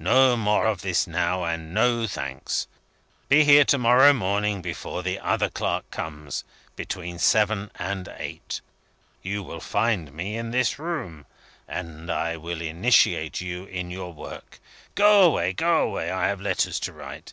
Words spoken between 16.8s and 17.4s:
to write.